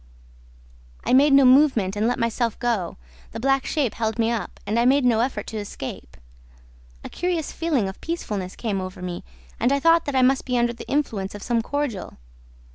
"I 1.05 1.13
made 1.13 1.31
no 1.31 1.45
movement 1.45 1.95
and 1.95 2.07
let 2.07 2.17
myself 2.17 2.57
go. 2.57 2.97
The 3.33 3.39
black 3.39 3.67
shape 3.67 3.93
held 3.93 4.17
me 4.17 4.31
up, 4.31 4.59
and 4.65 4.79
I 4.79 4.83
made 4.83 5.05
no 5.05 5.19
effort 5.19 5.45
to 5.45 5.57
escape. 5.57 6.17
A 7.03 7.07
curious 7.07 7.51
feeling 7.51 7.87
of 7.87 8.01
peacefulness 8.01 8.55
came 8.55 8.81
over 8.81 9.03
me 9.03 9.23
and 9.59 9.71
I 9.71 9.79
thought 9.79 10.05
that 10.05 10.15
I 10.15 10.23
must 10.23 10.43
be 10.43 10.57
under 10.57 10.73
the 10.73 10.89
influence 10.89 11.35
of 11.35 11.43
some 11.43 11.61
cordial. 11.61 12.17